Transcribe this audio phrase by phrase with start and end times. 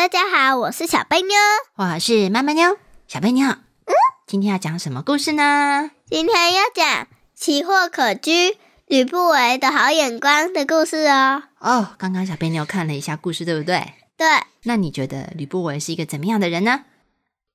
[0.00, 1.36] 大家好，我是小贝妞，
[1.74, 2.78] 我是妈妈妞。
[3.06, 3.94] 小贝妞，嗯，
[4.26, 5.90] 今天要讲什么故事呢？
[6.06, 11.42] 今天要讲“奇货可居，吕不韦的好眼光”的故事哦。
[11.58, 13.92] 哦，刚刚小贝妞看了一下故事，对不对？
[14.16, 14.26] 对。
[14.62, 16.86] 那你觉得吕不韦是一个怎么样的人呢？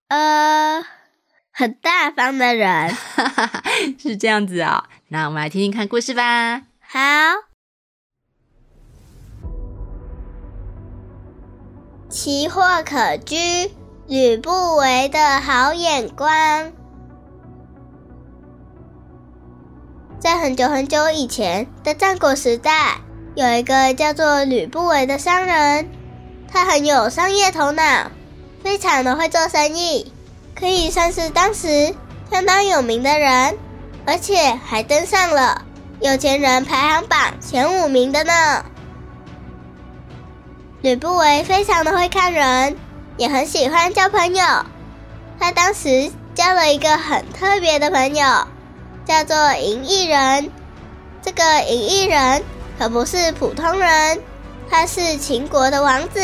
[0.09, 0.85] 呃，
[1.49, 2.96] 很大方的人，
[3.98, 4.84] 是这样子哦。
[5.07, 6.62] 那我们来听听看故事吧。
[6.80, 7.45] 好。
[12.16, 13.35] 奇货可居，
[14.08, 16.71] 吕不韦的好眼光。
[20.18, 23.02] 在很久很久以前的战国时代，
[23.36, 25.90] 有一个叫做吕不韦的商人，
[26.49, 28.10] 他很有商业头脑，
[28.63, 30.13] 非常的会做生意，
[30.58, 31.93] 可以算是当时
[32.32, 33.58] 相当有名的人，
[34.05, 35.66] 而且还登上了
[35.99, 38.66] 有钱人排行榜前五名的呢。
[40.86, 42.78] 吕不韦非常的会看人，
[43.18, 44.46] 也很喜欢交朋友。
[45.40, 48.48] 他当时交了一个很特别的朋友，
[49.04, 50.52] 叫做银翼人。
[51.24, 52.44] 这个银翼人
[52.77, 54.22] 可不是普通人，
[54.70, 56.20] 他是秦国的王子，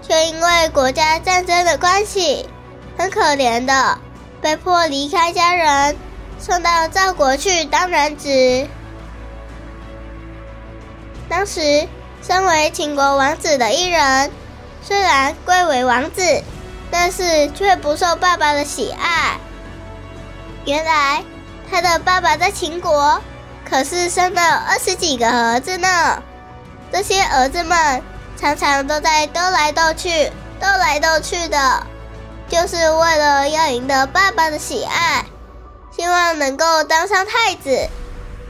[0.00, 2.48] 却因为国家战争的关系，
[2.96, 3.98] 很可怜的
[4.40, 5.96] 被迫离开家人，
[6.38, 8.68] 送到赵国去当人质。
[11.28, 11.88] 当时。
[12.22, 14.30] 身为秦国王子的一人，
[14.82, 16.42] 虽然贵为王子，
[16.90, 19.38] 但是却不受爸爸的喜爱。
[20.64, 21.24] 原来
[21.70, 23.20] 他的爸爸在秦国
[23.68, 26.22] 可是生了二十几个儿子呢。
[26.92, 28.02] 这些儿子们
[28.36, 31.86] 常常都在斗来斗去、斗来斗去的，
[32.48, 35.24] 就是为了要赢得爸爸的喜爱，
[35.96, 37.88] 希望能够当上太子，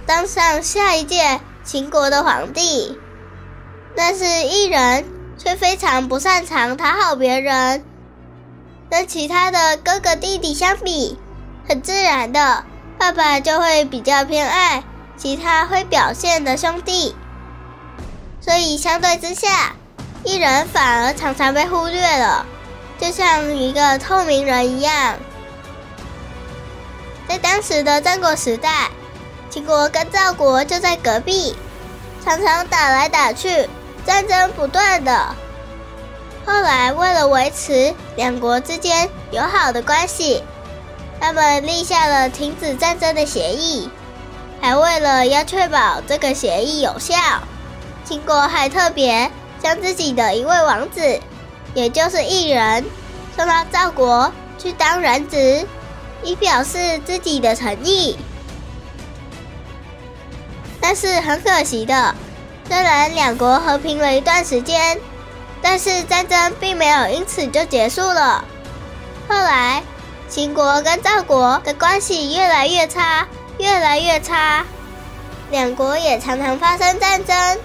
[0.06, 2.98] 当上下一届秦国的皇帝。
[4.03, 5.05] 但是艺人
[5.37, 7.84] 却非常不擅长讨好别人，
[8.91, 11.19] 跟其他的哥哥弟弟相比，
[11.69, 12.65] 很自然的，
[12.99, 14.83] 爸爸就会比较偏爱
[15.19, 17.15] 其他会表现的兄弟，
[18.41, 19.75] 所以相对之下，
[20.25, 22.47] 艺人反而常常被忽略了，
[22.99, 25.19] 就像一个透明人一样。
[27.28, 28.88] 在当时的战国时代，
[29.50, 31.55] 秦国跟赵国就在隔壁，
[32.25, 33.69] 常常打来打去。
[34.06, 35.34] 战争不断的，
[36.47, 40.43] 后来为了维持两国之间友好的关系，
[41.21, 43.88] 他们立下了停止战争的协议。
[44.62, 47.15] 还为了要确保这个协议有效，
[48.05, 49.31] 秦国还特别
[49.62, 51.19] 将自己的一位王子，
[51.72, 52.84] 也就是异人，
[53.34, 55.67] 送到赵国去当人质，
[56.22, 58.19] 以表示自己的诚意。
[60.78, 62.15] 但是很可惜的。
[62.70, 64.97] 虽然两国和平了一段时间，
[65.60, 68.44] 但是战争并没有因此就结束了。
[69.28, 69.82] 后来，
[70.28, 73.26] 秦国跟赵国的关系越来越差，
[73.58, 74.64] 越来越差，
[75.50, 77.58] 两国也常常发生战争。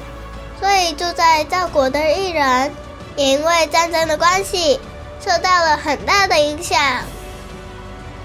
[0.59, 2.73] 所以住在赵国的艺人，
[3.15, 4.79] 也因为战争的关系，
[5.23, 6.79] 受到了很大的影响。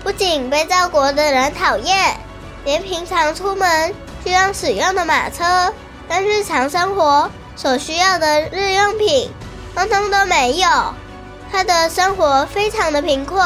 [0.02, 2.16] 不仅被赵国的人讨厌，
[2.64, 5.74] 连平常出门需要使用的马车。
[6.12, 9.30] 但日常生活所需要的日用品，
[9.76, 10.68] 通通都没有。
[11.52, 13.40] 他的生活非常的贫困，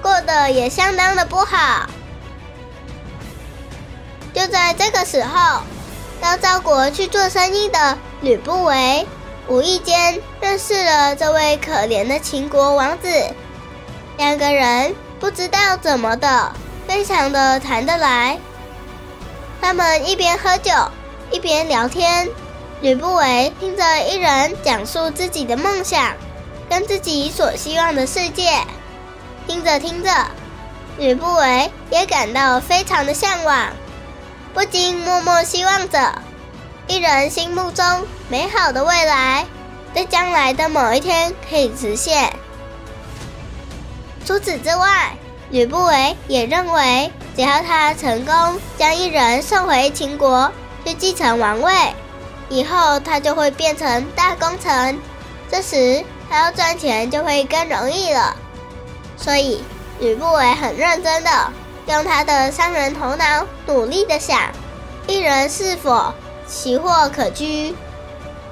[0.00, 1.90] 过得也相当的不好。
[4.32, 5.62] 就在这个时候，
[6.20, 9.04] 到赵国去做生意的吕不韦，
[9.48, 13.08] 无意间认识了这位可怜的秦国王子。
[14.16, 16.52] 两个人不知道怎么的，
[16.86, 18.38] 非常的谈得来。
[19.60, 20.70] 他们一边喝酒。
[21.30, 22.28] 一边聊天，
[22.80, 26.14] 吕不韦听着一人讲述自己的梦想，
[26.68, 28.60] 跟自己所希望的世界。
[29.46, 30.10] 听着听着，
[30.98, 33.68] 吕不韦也感到非常的向往，
[34.52, 36.20] 不禁默默希望着
[36.88, 37.84] 一人心目中
[38.28, 39.46] 美好的未来，
[39.94, 42.32] 在将来的某一天可以实现。
[44.26, 45.16] 除此之外，
[45.50, 50.50] 吕不韦也认为，只要他成功将一人送回秦国。
[50.84, 51.72] 去继承王位，
[52.48, 54.98] 以后他就会变成大功臣，
[55.50, 58.36] 这时他要赚钱就会更容易了。
[59.16, 59.62] 所以
[59.98, 61.30] 吕不韦很认真的
[61.86, 64.50] 用他的商人头脑，努力的想，
[65.06, 66.12] 一人是否
[66.46, 67.74] 奇货可居？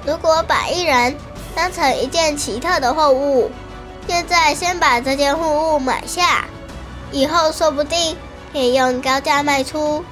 [0.05, 1.17] 如果把一人
[1.55, 3.51] 当成一件奇特的货物，
[4.07, 6.45] 现在先把这件货物买下，
[7.11, 8.15] 以后说不定
[8.53, 10.03] 可以用高价卖出，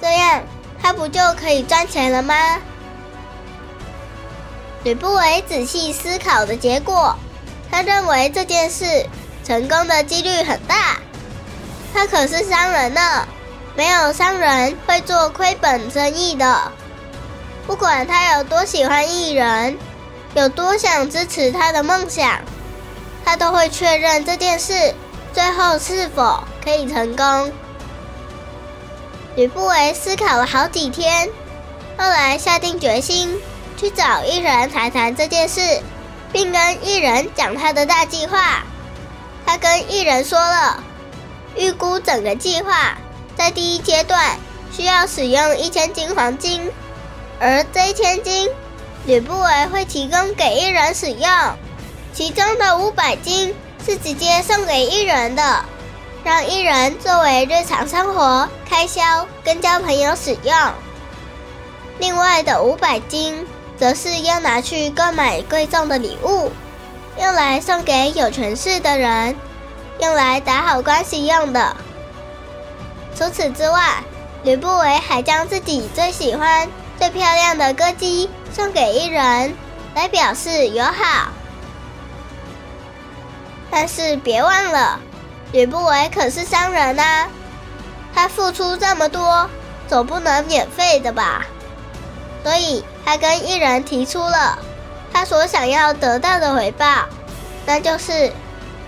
[0.00, 0.42] 这样
[0.82, 2.34] 他不就可以赚钱了吗？
[4.82, 7.14] 吕不韦仔细思考的结果，
[7.70, 9.06] 他认为这件事
[9.44, 10.96] 成功的几率很大。
[11.92, 13.28] 他可是商人呢，
[13.76, 16.72] 没有商人会做亏本生意的。
[17.66, 19.76] 不管他有多喜欢艺人，
[20.34, 22.40] 有多想支持他的梦想，
[23.24, 24.94] 他都会确认这件事
[25.32, 27.52] 最后是否可以成功。
[29.36, 31.28] 吕不韦思考了好几天，
[31.96, 33.40] 后来下定决心。
[33.76, 35.80] 去找异人谈谈这件事，
[36.30, 38.62] 并跟异人讲他的大计划。
[39.46, 40.84] 他跟异人说了，
[41.56, 42.98] 预估整个计划
[43.38, 44.36] 在第一阶段
[44.70, 46.70] 需要使用一千斤黄金，
[47.40, 48.50] 而这一千斤
[49.06, 51.30] 吕不韦会提供给异人使用，
[52.12, 53.54] 其中的五百斤
[53.86, 55.64] 是直接送给异人的，
[56.24, 60.54] 让艺人作为日常生活开销跟交朋友使用。
[61.98, 63.46] 另外的五百金。
[63.80, 66.52] 则是要拿去购买贵重的礼物，
[67.18, 69.34] 用来送给有权势的人，
[70.02, 71.74] 用来打好关系用的。
[73.16, 74.04] 除此之外，
[74.42, 76.68] 吕不韦还将自己最喜欢、
[76.98, 79.56] 最漂亮的歌姬送给伊人，
[79.94, 81.28] 来表示友好。
[83.70, 85.00] 但是别忘了，
[85.52, 87.28] 吕不韦可是商人啊，
[88.14, 89.48] 他付出这么多，
[89.88, 91.46] 总不能免费的吧？
[92.42, 92.84] 所以。
[93.02, 94.56] 他跟异人提出了
[95.12, 97.06] 他所想要得到的回报，
[97.66, 98.30] 那就是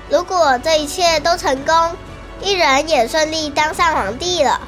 [0.09, 1.75] 如果这一切都成功，
[2.41, 4.61] 异人也顺利当上皇帝了，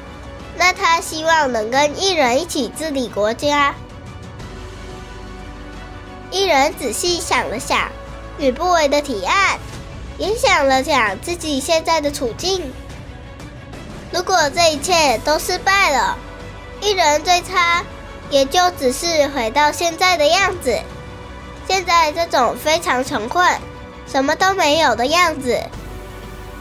[0.57, 3.73] 那他希望能跟异人一起治理国家。
[6.31, 7.87] 异人仔细想了想
[8.37, 9.57] 吕不韦的提案，
[10.17, 12.71] 也想了想自己现在的处境。
[14.11, 16.17] 如果这一切都失败了，
[16.81, 17.83] 一人最差。
[18.31, 20.75] 也就只是回到现在的样子，
[21.67, 23.47] 现在这种非常穷困、
[24.07, 25.61] 什么都没有的样子。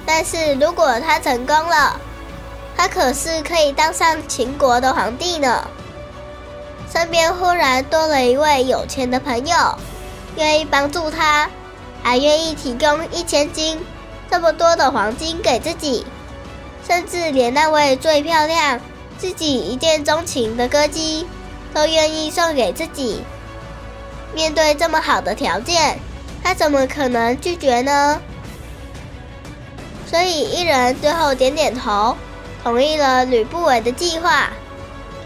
[0.05, 1.99] 但是如果他成功了，
[2.77, 5.67] 他可是可以当上秦国的皇帝呢。
[6.93, 9.57] 身边忽然多了一位有钱的朋友，
[10.37, 11.49] 愿意帮助他，
[12.05, 13.85] 还愿意提供一千斤
[14.31, 16.07] 这么多的黄金给自己，
[16.87, 18.79] 甚至连那位最漂亮、
[19.19, 21.27] 自己一见钟情的歌姬。
[21.75, 23.21] 都愿意送给自己。
[24.33, 25.99] 面对这么好的条件，
[26.41, 28.21] 他怎么可能拒绝呢？
[30.07, 32.17] 所以一人最后点点头，
[32.63, 34.51] 同意了吕不韦的计划，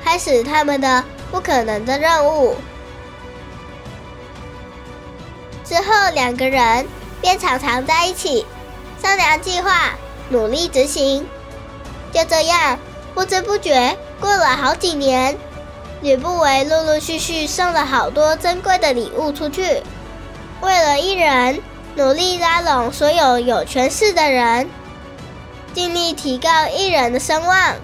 [0.03, 2.57] 开始他们的不可能的任务。
[5.69, 6.87] 之后两个人
[7.21, 8.47] 便常常在一起
[9.03, 9.93] 商量计划，
[10.31, 11.27] 努力执行。
[12.11, 12.79] 就这样，
[13.15, 15.37] 不知不觉过了好几年。
[16.01, 19.83] 吕不韦陆陆续续送了好多珍贵的礼物出去，
[20.63, 21.61] 为了一人，
[21.97, 24.71] 努力拉拢所有有权势的人，
[25.75, 27.75] 尽力提高一人的声望，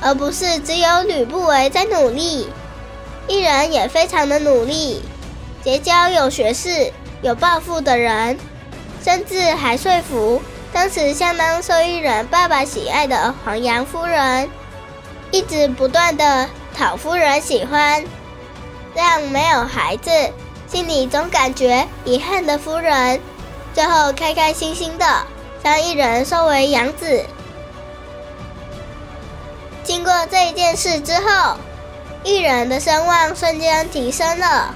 [0.00, 2.48] 而不是只有吕不韦在努力，
[3.28, 5.02] 一人也非常的努力，
[5.62, 6.90] 结交有学识、
[7.22, 8.38] 有抱负的人，
[9.02, 14.50] 甚至还说服当时相当受一人爸爸喜爱的黄杨夫人，
[15.30, 16.48] 一直不断的。
[16.74, 18.02] 讨夫人喜欢，
[18.94, 20.10] 让没有孩子、
[20.66, 23.20] 心里总感觉遗憾的夫人，
[23.74, 25.04] 最后开开心心的
[25.62, 27.26] 将一人收为养子。
[29.84, 31.58] 经过这一件事之后，
[32.24, 34.74] 一人的声望瞬间提升了，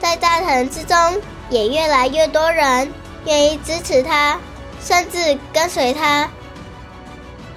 [0.00, 2.92] 在大臣之中也越来越多人
[3.24, 4.38] 愿意支持他，
[4.84, 6.30] 甚至跟随他。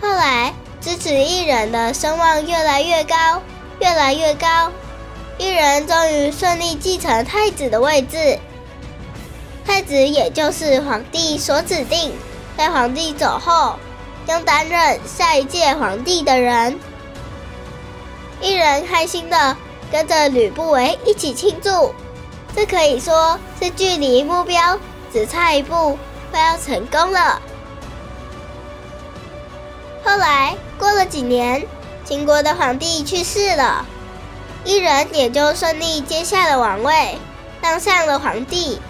[0.02, 0.54] 后来。
[0.82, 3.42] 支持一人的声望越来越高，
[3.82, 4.72] 越来越高，
[5.38, 8.40] 一人终于顺利继承太子的位置。
[9.68, 12.14] 太子也就是皇帝所指定，
[12.58, 13.76] 在皇帝走后
[14.26, 16.80] 将担任下一届皇帝的人。
[18.40, 19.58] 一人开心的
[19.92, 21.94] 跟着吕不韦一起庆祝，
[22.60, 24.78] 这可以说是距离目标
[25.14, 25.98] 只差一步，
[26.30, 27.42] 快要成功了。
[30.04, 31.66] 后来过了几年，
[32.04, 33.86] 秦国的皇帝去世了，
[34.66, 37.18] 异人也就顺利接下了王位，
[37.62, 38.82] 当上了皇帝，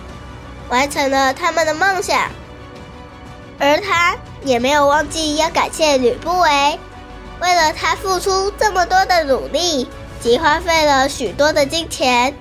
[0.69, 2.31] 完成了他们的梦想。
[3.59, 6.79] 而他也没有忘记要感谢吕不韦，
[7.39, 9.87] 为了他付出这么多的努力，
[10.19, 12.35] 及花费了许多的金钱，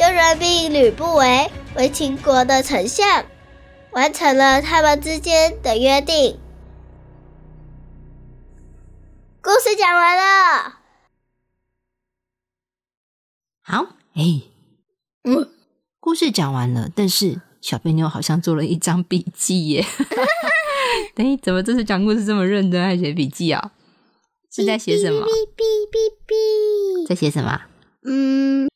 [0.00, 3.26] 就任命吕不韦为秦国的丞相，
[3.90, 6.40] 完成了他们之间的约定。
[9.42, 10.78] 故事讲完了。
[13.60, 14.40] 好，哎，
[15.24, 15.50] 嗯，
[16.00, 19.84] 故事讲完了，但是小贝妞好像做了一张笔记耶。
[21.16, 23.72] 哎，怎么这次讲故事这么认真，还写笔记啊？
[24.50, 25.26] 是在写什么？
[27.06, 27.60] 在写什么？
[28.06, 28.69] 嗯，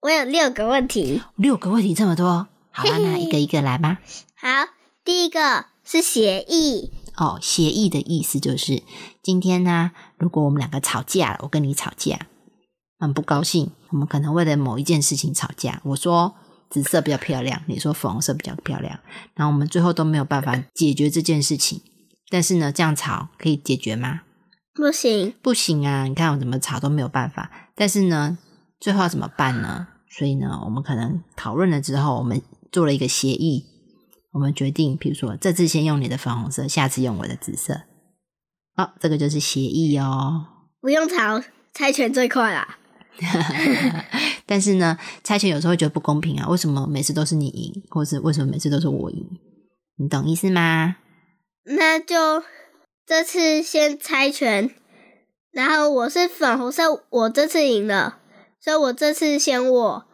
[0.00, 1.22] 我有六个问题。
[1.34, 3.98] 六个问题这么多，好啦，那一个一个来吧。
[4.36, 4.48] 好，
[5.04, 6.92] 第一个是协议。
[7.16, 8.84] 哦，协议的意思就是
[9.20, 12.28] 今天呢，如果我们两个吵架了，我跟你吵架，
[13.00, 15.80] 很不高兴，我们可能为了某一件事情吵架。
[15.82, 16.36] 我说
[16.70, 19.00] 紫色比较漂亮，你说粉红色比较漂亮，
[19.34, 21.82] 然后我们最后都没有办法解决这件事情。
[22.30, 24.20] 但是呢，这样吵可以解决吗？
[24.72, 26.04] 不行，不行啊！
[26.04, 27.50] 你看我怎么吵都没有办法。
[27.74, 28.38] 但是呢，
[28.80, 29.88] 最后要怎么办呢？
[30.08, 32.40] 所以呢，我们可能讨论了之后，我们
[32.72, 33.66] 做了一个协议。
[34.32, 37.82] 我们决定，比如说这次先用你的粉红色，下次用我的紫色。
[38.76, 40.46] 哦，这个就是协议哦。
[40.80, 41.42] 不用吵，
[41.72, 42.78] 猜拳最快啦。
[44.46, 46.46] 但是呢，猜拳有时候会觉得不公平啊。
[46.48, 49.26] 为什么每次都是你赢，或是为什么每次都是我赢？
[49.96, 50.96] 你懂意思吗？
[51.64, 52.44] 那就
[53.04, 54.70] 这次先猜拳，
[55.50, 58.17] 然后我是粉红色，我这次赢了，
[58.60, 60.04] 所以我这次先我，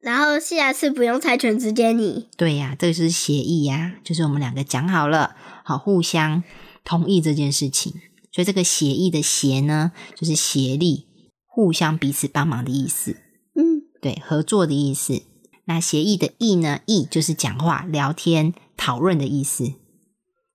[0.00, 2.28] 然后下次不用猜拳，直接你。
[2.36, 6.42] 对呀，这个是协议呀，就是我们两个讲好了，好互相
[6.84, 7.92] 同意这件事情，
[8.32, 11.06] 所以这个协议的协呢，就是协力，
[11.46, 13.16] 互相彼此帮忙的意思。
[13.56, 15.22] 嗯，对，合作的意思。
[15.64, 19.74] 那协议的议呢，议就是讲话、聊天、讨论的意思。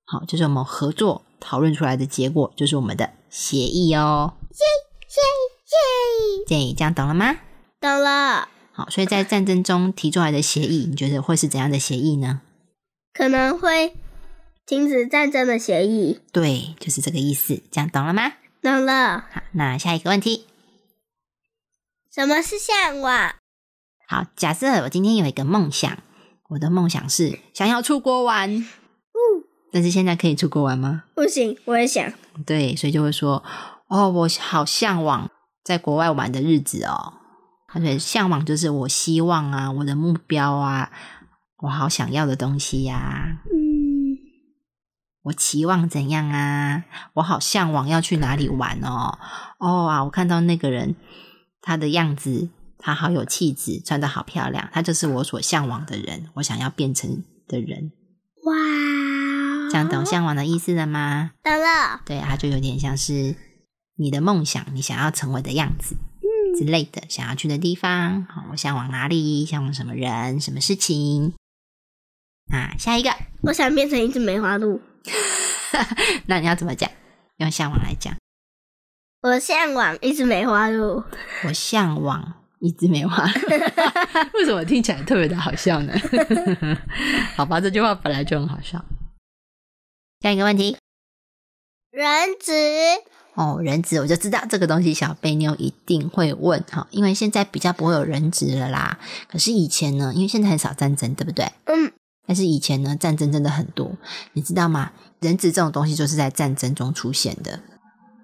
[0.06, 4.34] 好，就是我们合作讨论出来的结果，就是我们的协议哦。
[4.50, 4.66] 耶
[5.74, 6.72] 耶耶！
[6.72, 7.38] 这这样懂了吗？
[7.80, 8.48] 懂了。
[8.72, 12.42] 好，所以在战争中提出来的协议，你觉得会是怎样的协议呢？
[13.14, 13.96] 可能会
[14.66, 16.20] 停止战争的协议。
[16.32, 17.62] 对，就是这个意思。
[17.72, 18.34] 这样懂了吗？
[18.62, 19.26] 懂了。
[19.32, 20.48] 好，那下一个问题，
[22.12, 23.36] 什么是向往？
[24.08, 25.98] 好，假设我今天有一个梦想，
[26.50, 28.66] 我的梦想是想要出国玩。
[29.72, 31.04] 但是现在可以出国玩吗？
[31.16, 32.14] 不行，我也想。
[32.46, 33.44] 对，所以就会说，
[33.88, 35.30] 哦，我好向往
[35.64, 37.14] 在国外玩的日子哦。
[37.74, 40.92] 而且向往就是我希望啊，我的目标啊，
[41.58, 43.42] 我好想要的东西呀。
[43.46, 44.18] 嗯，
[45.24, 46.84] 我期望怎样啊？
[47.14, 49.18] 我好向往要去哪里玩哦？
[49.58, 50.96] 哦啊，我看到那个人，
[51.62, 57.92] 他的样子，他好有气质，穿的好漂亮，他就是我所向往的人，我想要变成的人。
[58.46, 58.54] 哇！
[59.72, 61.32] 这样懂向往的意思了吗？
[61.42, 62.02] 懂了。
[62.06, 63.36] 对，他就有点像是
[63.96, 68.26] 你的梦想，你想要成为的样子，嗯之类的，想要去的地方。
[68.26, 69.46] 好，我向往哪里？
[69.46, 70.40] 向往什么人？
[70.40, 71.34] 什么事情？
[72.52, 74.82] 啊，下一个，我想变成一只梅花鹿。
[76.28, 76.90] 那你要怎么讲？
[77.38, 78.16] 用向往来讲。
[79.22, 81.04] 我向往一只梅花鹿。
[81.46, 83.50] 我向往一只梅花鹿。
[84.36, 85.94] 为什么听起来特别的好笑呢？
[87.36, 88.84] 好吧，这句话本来就很好笑。
[90.20, 90.78] 下一个问题，
[91.92, 92.52] 人质
[93.36, 99.00] 哦，人质我就知道这个东西，小贝妞一定会问哈，因为现在比较不会有人质了啦。
[99.28, 101.52] 可是以前呢，因为现在很少战争，对不对？
[101.66, 101.92] 嗯。
[102.26, 103.92] 但是以前呢，战争真的很多，
[104.32, 104.92] 你知道吗？
[105.20, 107.60] 人质这种东西就是在战争中出现的。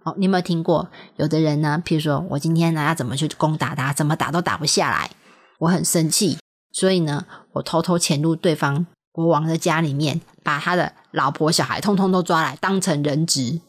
[0.05, 0.89] 哦，你有没有听过？
[1.17, 5.11] 有的人呢，譬如说我今天呢要怎么去攻打他，怎么打都打不下来，
[5.57, 6.37] 我很生气，
[6.71, 13.59] 所以呢，我偷偷潜入对方国王的家里面，把他的老婆小孩通通都抓来当成人质，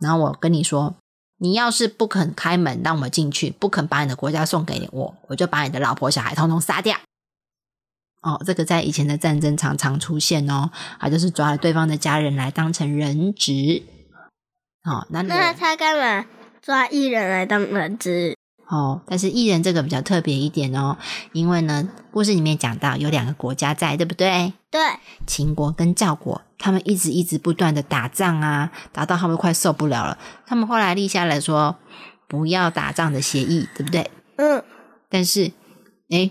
[0.00, 0.96] 然后我跟你说，
[1.38, 6.96] 你要是不肯开门让我进去，不肯把你的国家送给我，我就把你的老婆小孩通通杀掉。
[8.22, 13.82] 哦，这个在以前的战争常常出现哦，啊就是抓了对方的家人来当成人质。
[14.84, 16.26] 哦，那那他干嘛
[16.60, 18.36] 抓艺人来当人质？
[18.70, 20.96] 哦，但是艺人这个比较特别一点哦，
[21.32, 24.52] 因为呢，故事里面讲到有两个国家在，对不对？
[24.70, 24.80] 对，
[25.26, 31.76] 秦国跟赵国，他们一直一直不断的打仗啊，打到他们快受不了了，他们后来立下来说
[32.28, 34.08] 不要打仗的协议，对不对？
[34.36, 34.62] 嗯，
[35.08, 35.50] 但是，
[36.10, 36.30] 哎，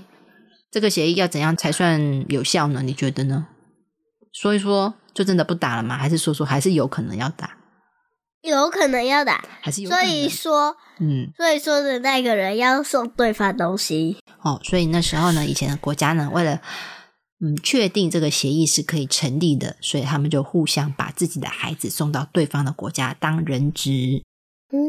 [0.72, 2.82] 这个协议要怎样才算有效呢？
[2.82, 3.48] 你觉得呢？
[4.32, 5.98] 说一说就真的不打了吗？
[5.98, 7.58] 还是说说还是有可能要打？
[8.42, 10.06] 有可能要打，还是有可能？
[10.06, 14.18] 所以说，嗯，所以说的那个人要送对方东西。
[14.42, 16.62] 哦，所以那时候呢，以前的国家呢，为了
[17.42, 24.24] 嗯确定这个协议是可以成立的，所以他们就互相把自己的孩子送到对方的国家当人质。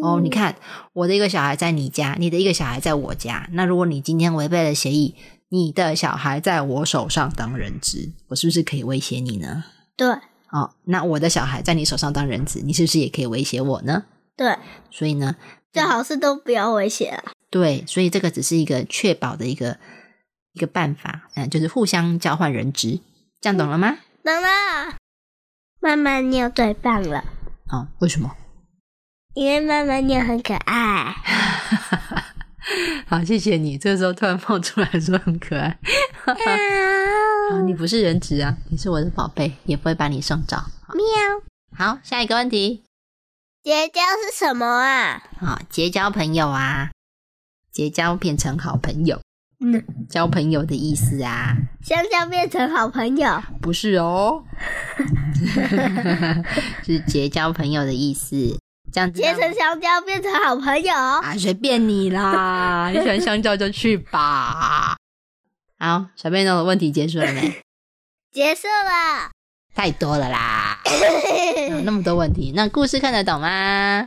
[0.02, 0.56] 哦，你看，
[0.92, 3.48] 我的一个小孩在你家，你的一个小孩在我家。
[3.52, 5.14] 那如果你今天违背了协议，
[5.48, 9.64] 你的小孩在我手上当人质，我是不是可以威胁你呢？
[9.96, 10.06] 对
[10.52, 14.04] 哦，那我的小孩在你手上当人质，你是不是也可以威胁我呢？
[14.36, 14.56] 对，
[14.90, 15.36] 所以呢，
[15.72, 17.32] 最好是都不要威胁了。
[17.50, 19.78] 对，所以这个只是一个确保的一个
[20.52, 23.00] 一个办法，嗯，就是互相交换人质，
[23.40, 23.98] 这样懂了吗？
[24.24, 24.96] 懂了，
[25.80, 27.24] 妈妈妞最棒了，
[27.70, 28.36] 哦，为什么？
[29.34, 31.14] 因为妈妈妞很可爱。
[33.06, 33.78] 好，谢谢你。
[33.78, 35.78] 这个时候突然冒出来说很可爱。
[37.50, 40.56] 好，你不是人质啊，你是我的宝贝，也不会把你送走。
[40.94, 41.04] 喵，
[41.76, 42.84] 好，下一个问题。
[43.64, 45.20] 结交是什么啊？
[45.40, 46.90] 好，结交朋友啊，
[47.72, 49.20] 结交变成好朋友，
[49.58, 53.42] 嗯，交朋友的意思啊，香蕉变成好朋友。
[53.60, 54.44] 不是哦，
[56.86, 58.56] 是结交朋友的意思。
[58.92, 60.94] 这样子结成香蕉变成好朋友。
[60.94, 64.96] 啊，随便你啦，你喜欢香蕉就去吧。
[65.80, 67.62] 好，小贝妞的问题结束了没？
[68.30, 69.30] 结束了。
[69.74, 70.78] 太多了啦，
[71.70, 72.52] 有 那么多问题。
[72.54, 74.06] 那故事看得懂吗？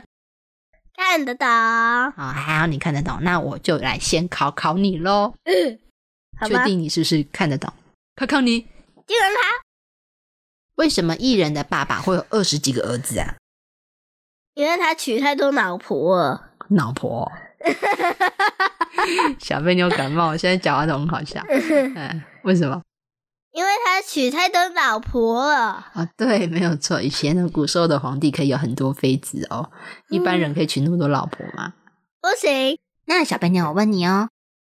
[0.94, 1.48] 看得懂。
[1.48, 3.18] 好，还好你看得懂。
[3.22, 5.34] 那我就来先考考你喽。
[6.46, 7.72] 确，定你是不是看得懂？
[8.14, 9.64] 考考你，金人好。
[10.76, 13.34] 为什么艺人的爸爸会有二十几个儿子啊？
[14.54, 16.40] 因为他娶太多老婆。
[16.68, 17.32] 老婆，
[19.38, 21.40] 小贝妞感冒，现在讲话都很好笑。
[21.48, 22.82] 嗯，为什么？
[23.52, 25.86] 因为他娶太多老婆了。
[25.94, 27.00] 啊，对，没有错。
[27.00, 29.70] 以前的古时候的皇帝可以有很多妃子哦，
[30.08, 31.74] 一般人可以娶那么多老婆吗？
[32.20, 34.28] 不行，那小白妞，我问你哦，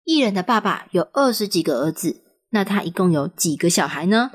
[0.04, 4.32] 艺人的爸爸有二十几个儿子，那他一共有几个小孩呢？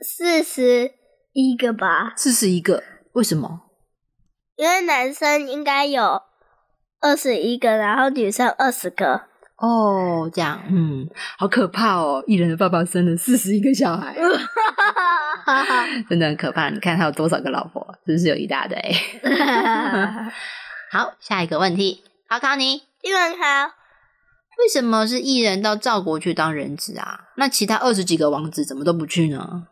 [0.00, 0.92] 四十
[1.32, 2.14] 一个吧。
[2.16, 2.82] 四十一个。
[3.12, 3.62] 为什么？
[4.56, 6.22] 因为男生应该有
[7.00, 9.22] 二十一个，然后女生二十个。
[9.56, 12.22] 哦，这样，嗯，好可怕哦！
[12.28, 14.14] 艺人的爸爸生了四十一个小孩，
[16.08, 16.70] 真的很可怕。
[16.70, 18.78] 你看他有多少个老婆，是不是有一大堆？
[20.92, 23.72] 好，下一个问题，考考你，英文好，
[24.58, 27.30] 为什么是艺人到赵国去当人质啊？
[27.36, 29.66] 那其他二十几个王子怎么都不去呢？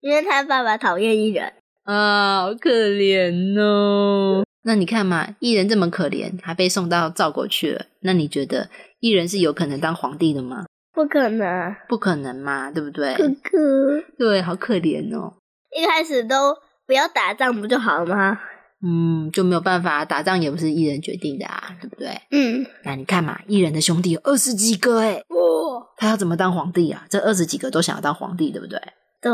[0.00, 1.52] 因为他爸爸讨厌艺人。
[1.82, 4.44] 啊，好可怜哦。
[4.64, 7.86] 那你看嘛，艺人这么可怜，还被送到赵国去了。
[8.00, 8.70] 那你觉得
[9.00, 10.66] 艺人是有可能当皇帝的吗？
[10.94, 13.14] 不可能，不可能嘛，对不对？
[13.14, 15.34] 哥哥对，好可怜哦。
[15.76, 16.54] 一开始都
[16.86, 18.38] 不要打仗不就好了吗？
[18.84, 22.20] 嗯，就没有办法，打仗也不是艺人决定的啊，对不对？
[22.30, 27.06] 嗯，那你看嘛，艺人的兄弟有二十几个哎，哇，他要怎么当皇帝啊？
[27.08, 28.78] 这二十几个都想要当皇帝，对不对？
[29.20, 29.32] 对，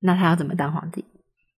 [0.00, 1.04] 那他要怎么当皇帝？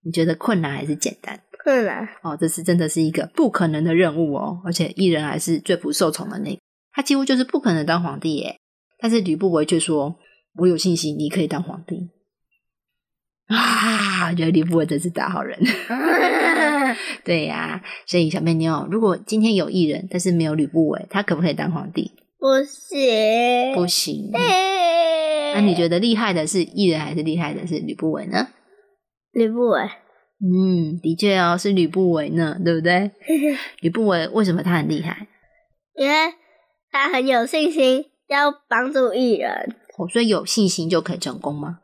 [0.02, 1.40] 你觉得困难还是简单？
[1.64, 6.60] 困难，哦，这是真的是一个不可能的任务哦，而且艺人还是最不受宠的那个，
[6.92, 8.58] 他几乎就是不可能当皇帝耶。
[9.00, 10.16] 但是吕不韦却说
[10.60, 12.10] ：“我有信心，你可以当皇帝。”
[13.48, 15.58] 啊，我觉得吕不韦真是大好人。
[17.24, 22.12] 对呀、所以小妹妞，如果今天有艺人，但是没有吕不韦，他可不可以当皇帝？
[22.38, 24.30] 不行，不行。
[24.32, 28.48] 那那你觉得厉害的是艺人，还是厉害的是吕不韦呢？
[29.32, 29.80] 吕不韦？
[30.40, 33.10] 嗯，的确哦，是吕不韦呢，对不对？
[33.80, 35.26] 吕不韦为什么他很厉害？
[35.96, 36.34] 因为
[36.90, 41.80] 他很有信心，要帮助艺人，哦，所以有信心就可以成功吗？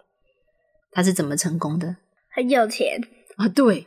[0.92, 1.96] 他是怎么成功的
[2.34, 3.00] 很有钱，
[3.36, 3.48] 啊？
[3.48, 3.86] 对，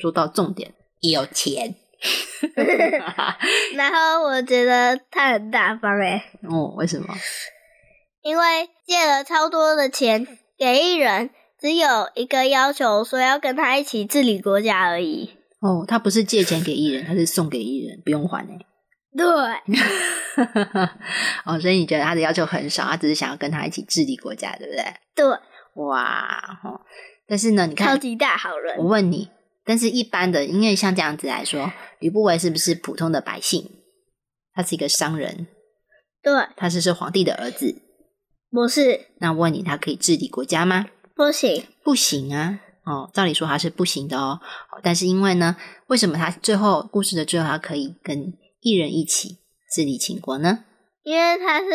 [0.00, 1.74] 说到重点，有钱。
[3.76, 7.14] 然后我觉得他很大方诶，哦，为什么？
[8.22, 10.26] 因为借了超多的钱
[10.58, 11.28] 给艺人，
[11.60, 15.30] 只有一个要求，说要跟他一起治理国家而已。
[15.60, 18.66] 哦，他不是借钱给艺人，他是送给艺人，不用还诶。
[19.14, 19.26] 对，
[21.44, 24.84] 哦，所以你觉得他的要求很少，他只是想要跟他一起治理国家，对不对？
[25.14, 25.26] 对，
[25.84, 26.80] 哇，哦，
[27.26, 28.84] 但是呢，你看超看，级大好人我。
[28.84, 29.28] 问你，
[29.64, 33.70] 但是一般的，因为像这样子来说，吕不韦是不是普通的百姓？
[34.54, 35.46] 他是一个商人，
[36.22, 37.82] 对，他是是皇帝的儿子。
[38.50, 40.86] 不是，那我问你，他可以治理国家吗？
[41.20, 42.60] 不行，不行啊！
[42.84, 44.40] 哦，照理说他是不行的哦。
[44.72, 45.54] 哦但是因为呢，
[45.88, 49.36] 为什么他最后故事的最后他可以跟艺人一起
[49.70, 50.64] 治理秦国呢？
[51.02, 51.66] 因为他是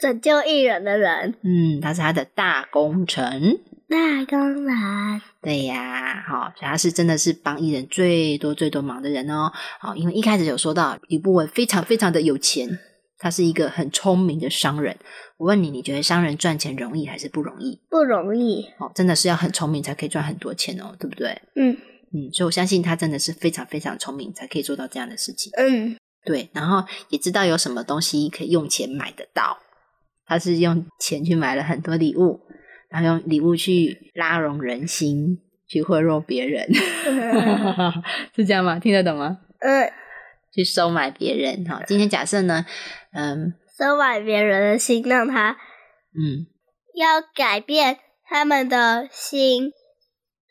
[0.00, 1.36] 拯救艺人的人。
[1.44, 3.60] 嗯，他是他的大功臣。
[3.88, 5.22] 大功臣。
[5.42, 9.52] 对呀，好，所以他是真的是帮艺人最多最多忙的人哦。
[9.78, 12.80] 好，因为一开始有说到吕不韦非常非常的有钱，
[13.18, 14.96] 他是一个很聪明的商人。
[15.36, 17.80] 我问你，你觉得商人赚钱容易还是不容易？
[17.90, 18.66] 不容易。
[18.78, 21.40] 哦，真的是要很聪明才可以赚很多钱哦，对不对？
[21.54, 21.76] 嗯
[22.12, 25.52] 嗯，所以我相信他真的是非常非常聪明，才可以做到这样的事情。
[25.56, 29.58] 嗯，对，然后也知道有什么东西可以用钱买得到，
[30.26, 32.40] 他是用钱去买了很多礼物，
[32.88, 36.66] 然后用礼物去拉拢人心，去贿赂别人
[38.34, 38.78] 是这样吗？
[38.78, 39.38] 听得懂吗？
[39.60, 39.92] 嗯，
[40.52, 41.66] 去收买别人。
[41.66, 42.64] 好，今天假设呢，
[43.12, 45.56] 嗯收买别人的心，让他
[46.14, 46.46] 嗯，
[46.94, 49.72] 要改变他们的心，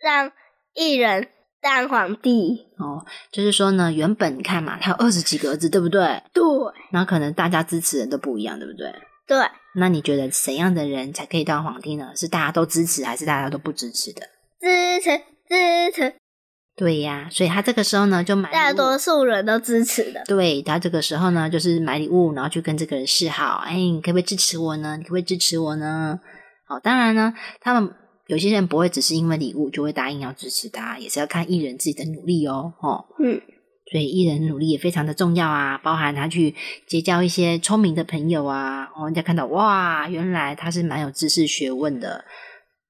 [0.02, 0.32] 让
[0.74, 1.28] 一人
[1.62, 2.68] 当皇帝。
[2.78, 6.22] 哦，就是说呢，原本你看嘛，他有二十几个儿子，对不对？
[6.34, 6.44] 对
[6.92, 8.94] 然后可能大家支持人都不一样，对不对？
[9.28, 9.38] 对，
[9.76, 12.14] 那你觉得怎样的人才可以当皇帝呢？
[12.16, 14.22] 是大家都支持，还是大家都不支持的？
[14.62, 15.18] 支持
[15.50, 16.16] 支持，
[16.78, 20.24] 对呀，所以他这个时候呢，就买大多数人都支持的。
[20.28, 24.96] 对他这个时候呢，就是买礼物，然后去跟这个人示好，哎，你可不可以支持我呢？
[24.96, 26.20] 你可不可以支持我呢？
[26.68, 27.92] 好，当然呢，他们
[28.28, 33.42] 有些人不会只是因为礼物就会答应要支持他，也是要看艺人自己的努力哦，哦，嗯，
[33.92, 36.54] 所以艺人努力也非常的重要啊，包含他去
[36.88, 42.24] 结交一些聪明的朋友啊，哦，人家看到哇，原来他是蛮有知识学问的，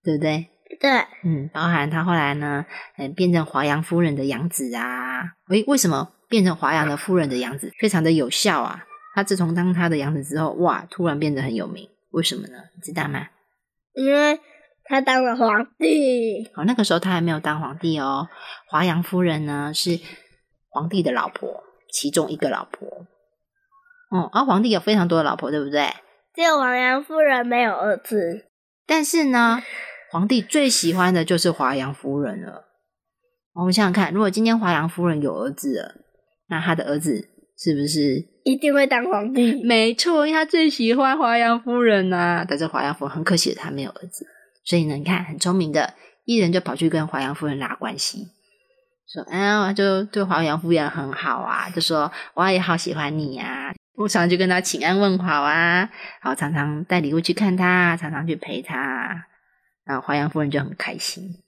[0.04, 0.48] 对不对？
[0.80, 0.90] 对，
[1.24, 2.66] 嗯，包含他后来呢，
[2.98, 5.34] 嗯，变成华阳夫人的养子啊。
[5.50, 8.86] 诶，为什么变成华阳的夫人的养子非常的有效啊？
[9.16, 12.58] 他自从当他的养子之后，哇，突然变得很有名，为什么呢？
[12.76, 13.28] 你知道吗？
[13.94, 14.40] 因为
[14.84, 16.52] 他当了皇帝。
[16.56, 18.30] 哦，那个时候他还没有当皇帝哦。
[18.68, 20.00] 华阳夫人呢是
[20.70, 22.88] 皇帝的老婆，其中一个老婆。
[24.12, 25.90] 哦，而、皇帝有非常多的老婆，对不对？
[26.36, 28.46] 只有王阳夫人没有儿子。
[28.86, 29.62] 但是呢，
[30.18, 32.66] 皇帝最喜欢的就是华阳夫人了。
[33.54, 35.94] 我们想想看，如果今天华阳夫人有儿子了，
[36.50, 38.26] 那他的儿子是不是？
[38.44, 39.54] 一定会当皇帝。
[39.64, 44.26] 没错，因为他最喜欢华阳夫人呐、但是华阳夫人很可惜的，他没有儿子，
[44.66, 45.94] 所以呢，你看很聪明的
[46.26, 48.26] 艺人就跑去跟华阳夫人拉关系，
[49.14, 55.88] 说：“哎呀，就对华阳夫人很好啊，就说我也好喜欢你呀、我常常就跟他请安问好啊，
[56.24, 59.28] 然后常常带礼物去看他，常常去陪他，
[59.88, 61.44] 然后华阳夫人就很开心。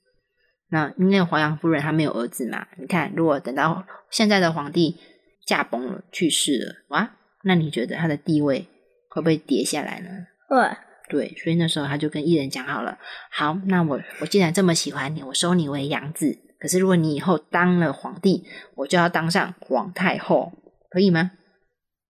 [0.71, 4.97] 那因为华阳夫人她没有儿子嘛，你看，如果等到现在的皇帝
[5.45, 7.12] 驾崩了、去世了，哇，
[7.43, 8.67] 那你觉得他的地位
[9.10, 10.10] 会不会跌下来呢？
[10.47, 10.78] 对，
[11.10, 12.97] 对，所以那时候他就跟艺人讲好了，
[13.32, 16.38] 好，那我我既然这么喜欢你，我收你为养子。
[16.60, 20.52] 可是如果你以后当了皇帝，我就要当上皇太后，
[20.91, 21.32] 可以吗？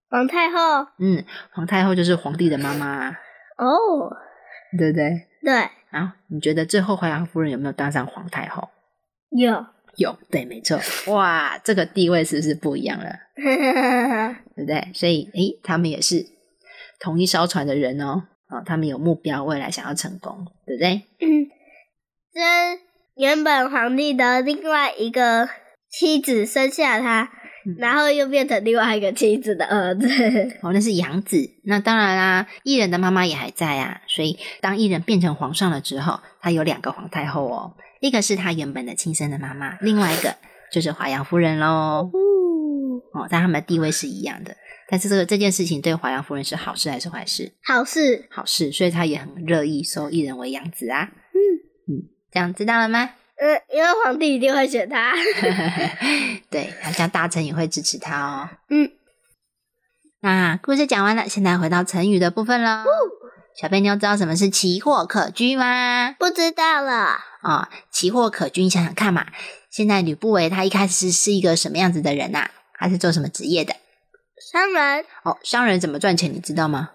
[0.10, 0.88] 皇太后。
[0.98, 3.20] 嗯，皇太后就是皇帝的妈妈啊，
[3.58, 4.12] 哦，
[4.78, 5.29] 对不对？
[5.42, 8.70] 对，然后你觉得最后华阳夫人有没有当上皇太后？
[9.32, 9.66] 有。
[9.96, 10.80] 有，对，没错。
[11.12, 13.12] 哇，这个地位是不是不一样了？
[14.56, 14.92] 对不对？
[14.94, 16.26] 所以，诶，他们也是
[17.00, 18.24] 同一艘船的人哦。
[18.50, 21.02] 哦，他们有目标，未来想要成功，对不对？
[21.20, 21.50] 嗯，
[22.34, 22.42] 这
[23.16, 25.50] 原本皇帝的另外一个
[25.90, 27.39] 妻子生下他，嗯
[27.78, 30.08] 然后又变成另外一个妻子的儿子。
[30.62, 31.38] 哦，那是养子。
[31.64, 34.02] 那当然啦，艺人的妈妈也还在啊。
[34.08, 40.36] 所以，当艺人变成皇上了之后，他有两个皇太后哦，一个是他原本的亲生的妈妈，另外一个
[40.72, 42.10] 就是华阳夫人喽。
[43.14, 44.56] 哦，但他们的地位是一样的。
[44.92, 47.54] 但是这个这件事情对华阳夫人是好事还是坏事？
[47.64, 48.28] 好事。
[48.32, 51.12] 好事，所以他也很乐意收艺人为养子啊。
[51.34, 51.38] 嗯
[51.96, 53.12] 嗯这样知道了吗？
[53.42, 55.14] 嗯，因为皇帝一定会选他。
[56.50, 58.50] 对，好像大臣也会支持他哦。
[58.70, 58.92] 嗯，
[60.22, 62.84] 那故事讲完了，现在回到成语的部分喽。
[63.56, 66.14] 小贝妞知道什么是奇货可居吗？
[66.20, 67.18] 不知道了。
[67.42, 69.28] 哦、奇货可居，你想想看嘛。
[69.70, 73.76] 现在吕不韦他一开始是一个什么样子的人呐、他是做什么职业的？
[74.52, 76.92] 商人哦，商人怎么赚钱，你知道吗？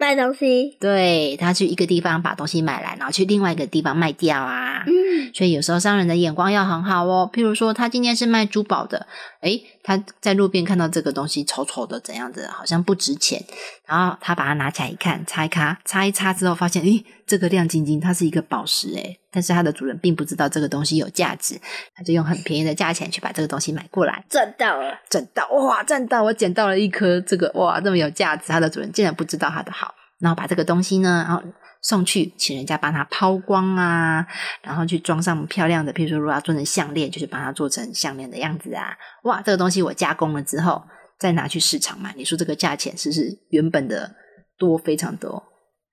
[0.00, 0.76] 卖东西。
[0.80, 4.82] 对他去一个地方把东西买来，然后去另外一个地方卖掉啊。
[4.86, 7.30] 嗯，所以有时候商人的眼光要很好哦。
[7.32, 9.06] 譬如说，他今天是卖珠宝的，
[9.42, 13.42] 诶，他在路边看到这个东西丑丑的，怎样子，好像不值钱，
[13.86, 21.58] 然后他把它拿起来一看，擦一擦，擦一擦之后，发现，诶，这个亮晶晶，它是一个宝石，诶，但是它的主人并不知道这个东西有价值，
[21.94, 24.98] 他就用很便宜的价钱去把这个东西买过来，赚到了。
[25.08, 31.42] 赚到，哇，赚到，我捡到了一颗这个，哇，这么有价值，它的主人竟然不知道它的好，然后把这个东西呢，然后
[31.82, 34.26] 送去，请人家帮他抛光啊，
[34.62, 38.96] 然后去装上漂亮的，譬如说如果要做成项链，就是帮他做成项链的样子啊。
[39.24, 40.82] 哇，这个东西我加工了之后，
[41.18, 44.14] 再拿去市场卖，你说这个价钱是不是原本的
[44.58, 45.42] 多非常多？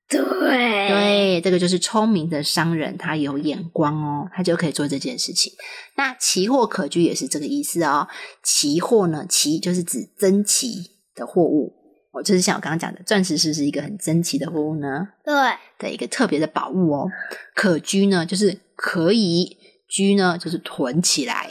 [0.10, 5.52] 对对，这个就是聪明的商人，他有眼光哦，他就可以做这件事情。
[5.98, 8.08] 那奇货可居也是这个意思哦。
[8.42, 11.74] 奇货呢，奇就是指珍奇的货物，
[12.18, 15.08] 哦，就是像我刚刚讲的，钻石是不是一个很珍奇的货物呢？
[15.24, 15.34] 对，
[15.78, 17.08] 的一个特别的宝物哦。
[17.54, 21.50] 可居呢，就是可以居呢，就是囤起来。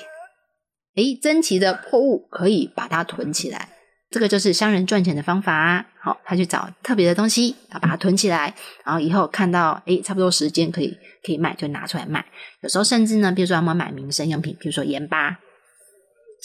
[0.96, 3.68] 诶，珍奇的货物可以把它囤起来。
[4.08, 5.84] 这个就是商人赚钱的方法。
[6.00, 12.24] 好，他去找特别的东西，他把它囤起来，然后以后看到诶差不多时间可以可以卖，就拿出来卖。
[12.62, 15.38] 有时候甚至呢，比如说他们买民生用品，比如说盐巴，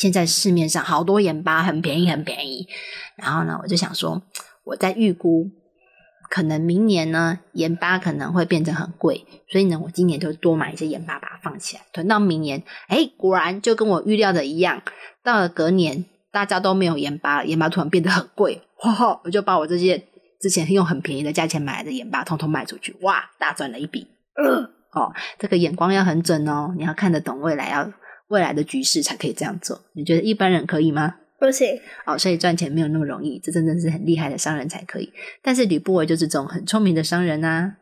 [0.02, 2.68] 现在市面上好多盐巴很便宜，很便宜。
[3.18, 4.24] 然后呢，我就想说，
[4.66, 5.52] 我在预估，
[6.28, 12.64] 可能明年呢，盐巴可能会变成很贵，所以呢，我今年就多买一些盐巴，把它放起来，囤到明年。
[12.88, 14.82] 哎，果然就跟我预料的一样，
[15.24, 16.06] 到了隔年。
[16.34, 18.62] 大家都没有盐巴了，盐巴突然变得很贵，
[19.26, 20.02] 我就把我这些
[20.40, 24.08] 之前用很便宜的价钱买来的盐巴，通通卖出去，哇，大赚了一笔。
[24.96, 27.92] 哦，这个眼光要很准哦，你要看得懂未来，要
[28.32, 29.80] 未来的局势才可以这样做。
[29.94, 31.16] 你觉得一般人可以吗？
[31.38, 31.68] 不行。
[32.06, 35.12] 哦，所以赚钱没有那么容易，这真的是很厉害的商人才可以。
[35.42, 37.74] 但是吕不韦就是这种很聪明的商人呐，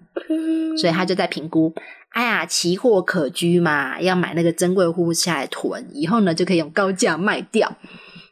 [0.77, 1.73] 所以他就在评估，
[2.09, 7.77] 哎呀，奇货可居嘛，要买那个珍贵货物下来囤，以后呢就可以用高价卖掉。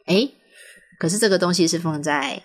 [0.06, 0.27] 哎，
[0.97, 2.41] 可是这个东西是放在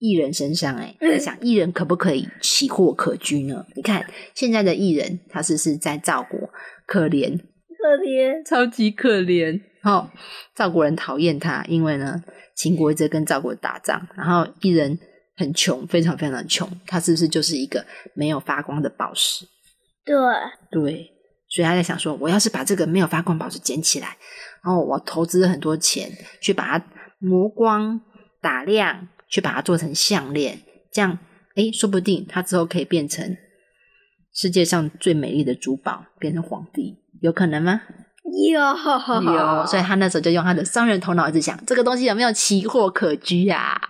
[0.00, 3.64] 艺人身上，哎，在想艺人可不可以奇货可居呢？
[3.76, 6.50] 你看现在的艺人，他是是在赵国，
[6.84, 7.38] 可怜，
[7.84, 9.60] 可怜，超级可怜。
[9.82, 10.10] 好，
[10.54, 12.24] 赵国人讨厌他，因为呢，
[12.56, 14.98] 秦国一直跟赵国打仗，然后一人
[15.36, 19.44] 很穷，非常非常的穷，他是不是就是一个没有发光的宝石？
[20.02, 20.14] 对，
[20.70, 21.10] 对，
[21.46, 24.16] 所以他在想说，我要是把这个没有发光宝石捡起来，
[24.64, 26.86] 然后我投资很多钱去把它。
[27.20, 28.02] 磨光
[28.42, 30.58] 打亮，去把它做成项链，
[30.92, 31.18] 这样
[31.54, 33.34] 哎，说不定他之后可以变成
[34.30, 37.80] 世界上最美丽的珠宝，变成皇帝，有可能吗？
[38.52, 38.60] 有
[39.32, 43.80] 有， 所以他那时候就用他的商人头脑一直想，这个东西有没有奇货可居呀？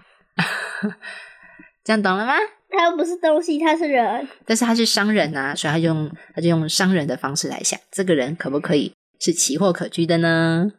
[1.82, 2.34] 这样懂了吗？
[2.70, 10.70] 他又不是东西，他是人，但是他是商人啊，所以他用他就用商人的方式来想，这个人可不可以是奇货可居的呢？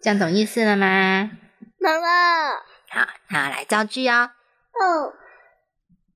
[0.00, 1.30] 这样懂意思了吗？
[1.78, 2.08] 懂了。
[2.88, 4.30] 好，那来造句哦。
[4.72, 5.12] 哦。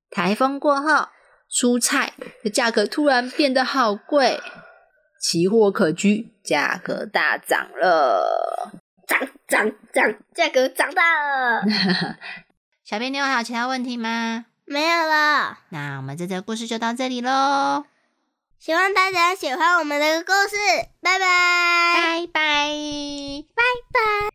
[0.09, 1.09] 台风过后，
[1.51, 2.13] 蔬菜
[2.43, 4.39] 的价格突然变得好贵，
[5.19, 8.71] 奇货可居，价格大涨了。
[9.05, 11.63] 涨涨涨，价格涨大了。
[12.85, 14.45] 小编，你有还有其他问题吗？
[14.65, 15.59] 没有了。
[15.69, 17.85] 那我们这则故事就到这里喽。
[18.59, 20.55] 希望大家喜欢我们的故事，
[21.01, 22.69] 拜拜，拜拜，
[23.55, 24.29] 拜拜。